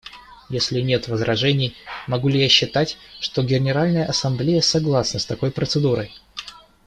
Если 0.49 0.81
нет 0.81 1.07
возражений, 1.07 1.75
могу 2.07 2.27
ли 2.27 2.39
я 2.41 2.49
считать, 2.49 2.97
что 3.19 3.43
Генеральная 3.43 4.07
Ассамблея 4.07 4.61
согласна 4.61 5.19
с 5.19 5.27
такой 5.27 5.51
процедурой? 5.51 6.11